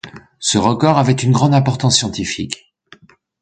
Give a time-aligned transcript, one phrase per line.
[0.39, 2.73] Ce record avait une grande importance scientifique.